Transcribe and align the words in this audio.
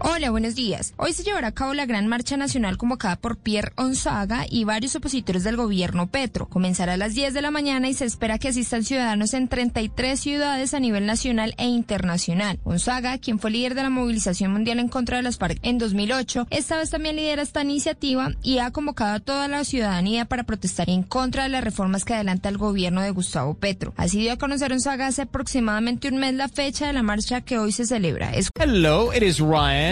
Hola, 0.00 0.30
buenos 0.30 0.54
días. 0.54 0.94
Hoy 0.96 1.12
se 1.12 1.22
llevará 1.22 1.48
a 1.48 1.52
cabo 1.52 1.74
la 1.74 1.86
gran 1.86 2.08
marcha 2.08 2.36
nacional 2.36 2.76
convocada 2.76 3.16
por 3.16 3.36
Pierre 3.36 3.72
Onzaga 3.76 4.46
y 4.48 4.64
varios 4.64 4.96
opositores 4.96 5.44
del 5.44 5.56
gobierno 5.56 6.08
Petro. 6.08 6.48
Comenzará 6.48 6.94
a 6.94 6.96
las 6.96 7.14
10 7.14 7.34
de 7.34 7.42
la 7.42 7.50
mañana 7.50 7.88
y 7.88 7.94
se 7.94 8.04
espera 8.04 8.38
que 8.38 8.48
asistan 8.48 8.82
ciudadanos 8.82 9.34
en 9.34 9.48
33 9.48 10.18
ciudades 10.18 10.74
a 10.74 10.80
nivel 10.80 11.06
nacional 11.06 11.54
e 11.56 11.66
internacional. 11.66 12.58
Onzaga, 12.64 13.18
quien 13.18 13.38
fue 13.38 13.52
líder 13.52 13.74
de 13.74 13.82
la 13.82 13.90
movilización 13.90 14.52
mundial 14.52 14.78
en 14.80 14.88
contra 14.88 15.18
de 15.18 15.22
las 15.22 15.38
FARC 15.38 15.58
en 15.62 15.78
2008, 15.78 16.46
esta 16.50 16.78
vez 16.78 16.90
también 16.90 17.16
lidera 17.16 17.42
esta 17.42 17.62
iniciativa 17.62 18.30
y 18.42 18.58
ha 18.58 18.70
convocado 18.70 19.14
a 19.14 19.20
toda 19.20 19.46
la 19.48 19.64
ciudadanía 19.64 20.24
para 20.24 20.44
protestar 20.44 20.90
en 20.90 21.02
contra 21.04 21.44
de 21.44 21.50
las 21.50 21.62
reformas 21.64 22.04
que 22.04 22.14
adelanta 22.14 22.48
el 22.48 22.58
gobierno 22.58 23.02
de 23.02 23.10
Gustavo 23.10 23.54
Petro. 23.54 23.92
Así 23.96 24.20
dio 24.20 24.32
a 24.32 24.38
conocer 24.38 24.72
Onzaga 24.72 25.06
hace 25.06 25.22
aproximadamente 25.22 26.08
un 26.08 26.18
mes 26.18 26.34
la 26.34 26.48
fecha 26.48 26.86
de 26.86 26.92
la 26.92 27.02
marcha 27.02 27.42
que 27.42 27.58
hoy 27.58 27.72
se 27.72 27.86
celebra. 27.86 28.32
Hello, 28.58 29.12
it 29.12 29.22
is 29.22 29.40
Ryan, 29.40 29.91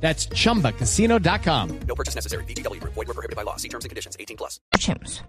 That's 0.00 0.28
chumbacasino.com. 0.28 1.80
No 1.86 1.94
purchase 1.94 2.14
necessary. 2.14 2.44
BGW. 2.44 2.80
Void 2.84 3.08
were 3.08 3.14
prohibited 3.14 3.36
by 3.36 3.42
law. 3.44 3.56
See 3.56 3.68
terms 3.68 3.84
and 3.84 3.90
conditions. 3.90 4.16
18 4.18 4.38
plus. 4.38 4.60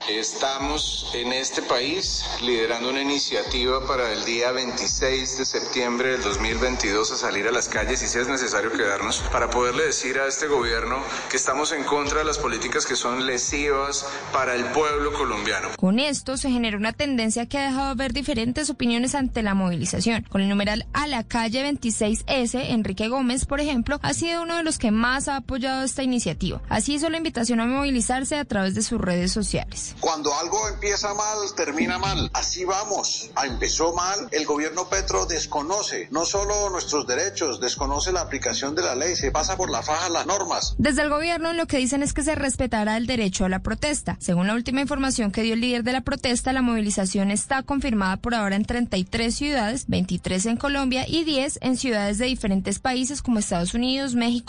Estamos 0.08 1.12
en 1.16 1.34
este 1.34 1.62
país 1.64 2.24
liderando 2.42 2.90
una 2.90 3.02
iniciativa 3.02 3.86
para 3.88 4.14
el 4.14 4.24
día 4.26 4.52
26 4.52 5.38
de 5.40 5.46
septiembre 5.46 6.12
del 6.12 6.22
2022 6.22 7.12
a 7.12 7.16
salir 7.16 7.48
a 7.48 7.52
las 7.52 7.68
calles 7.68 8.02
y 8.04 8.08
si 8.08 8.20
es 8.20 8.28
necesario 8.28 8.72
quedarnos 8.72 9.20
para 9.32 9.50
poderle 9.50 9.86
decir 9.86 10.20
a 10.20 10.28
este 10.28 10.48
gobierno 10.48 11.04
que 11.30 11.38
estamos 11.38 11.72
en 11.72 11.84
contra 11.84 12.20
de 12.20 12.26
las 12.26 12.38
políticas 12.38 12.86
que 12.86 12.96
son 12.96 13.26
lesivas 13.26 14.06
para 14.32 14.56
el 14.56 14.66
pueblo 14.66 15.12
colombiano. 15.14 15.70
Con 15.78 16.00
esto 16.00 16.38
se 16.38 16.52
genera 16.52 16.78
una 16.78 16.94
tendencia 16.94 17.48
que 17.48 17.58
ha 17.58 17.66
dejado 17.66 17.96
ver 17.96 18.14
diferentes 18.14 18.70
opiniones 18.70 19.16
ante 19.16 19.42
la 19.42 19.56
movilización. 19.56 20.24
Con 20.30 20.42
el 20.42 20.50
numeral 20.50 20.86
a 20.94 21.08
la 21.08 21.24
calle 21.24 21.68
26S, 21.70 22.70
Enrique 22.70 23.08
Gómez, 23.08 23.46
por 23.46 23.60
ejemplo, 23.60 24.00
ha 24.04 24.14
sido 24.14 24.44
uno 24.44 24.59
de 24.60 24.64
los 24.64 24.78
que 24.78 24.92
más 24.92 25.28
ha 25.28 25.38
apoyado 25.38 25.84
esta 25.84 26.04
iniciativa. 26.04 26.62
Así 26.70 26.96
hizo 26.96 27.10
la 27.10 27.18
invitación 27.18 27.60
a 27.60 27.66
movilizarse 27.66 28.38
a 28.38 28.46
través 28.46 28.76
de 28.76 28.84
sus 28.84 29.02
redes 29.02 29.32
sociales. 29.32 29.96
Cuando 30.00 30.34
algo 30.36 30.68
empieza 30.70 31.14
mal, 31.14 31.38
termina 31.56 31.98
mal. 31.98 32.30
Así 32.34 32.66
vamos. 32.66 33.32
Ah, 33.36 33.48
Empezó 33.48 33.94
mal. 33.94 34.30
El 34.32 34.46
gobierno 34.46 34.88
Petro 34.90 35.26
desconoce 35.26 36.08
no 36.12 36.26
solo 36.26 36.70
nuestros 36.70 37.08
derechos, 37.08 37.60
desconoce 37.60 38.12
la 38.12 38.22
aplicación 38.22 38.76
de 38.76 38.84
la 38.84 38.96
ley, 38.96 39.16
se 39.16 39.32
pasa 39.32 39.58
por 39.58 39.70
la 39.70 39.82
faja 39.82 40.10
las 40.10 40.26
normas. 40.26 40.76
Desde 40.78 41.02
el 41.02 41.10
gobierno 41.10 41.54
lo 41.54 41.66
que 41.66 41.78
dicen 41.78 42.04
es 42.04 42.14
que 42.14 42.24
se 42.24 42.36
respetará 42.36 42.98
el 42.98 43.08
derecho 43.08 43.46
a 43.46 43.50
la 43.50 43.60
protesta. 43.60 44.18
Según 44.20 44.48
la 44.48 44.54
última 44.54 44.82
información 44.82 45.32
que 45.32 45.42
dio 45.42 45.54
el 45.54 45.62
líder 45.62 45.84
de 45.84 45.94
la 45.94 46.02
protesta, 46.02 46.54
la 46.54 46.62
movilización 46.62 47.32
está 47.32 47.64
confirmada 47.64 48.18
por 48.18 48.36
ahora 48.36 48.56
en 48.56 48.66
33 48.66 49.36
ciudades, 49.36 49.86
23 49.88 50.46
en 50.46 50.58
Colombia 50.58 51.06
y 51.08 51.24
10 51.24 51.60
en 51.62 51.78
ciudades 51.78 52.18
de 52.18 52.26
diferentes 52.26 52.80
países 52.80 53.22
como 53.22 53.40
Estados 53.40 53.74
Unidos, 53.74 54.16
México, 54.16 54.49